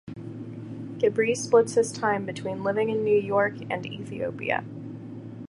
Gebre 0.97 1.35
splits 1.35 1.75
his 1.75 1.91
time 1.91 2.25
between 2.25 2.63
living 2.63 2.89
in 2.89 3.03
New 3.03 3.19
York 3.19 3.53
and 3.69 3.85
Ethiopia. 3.85 4.63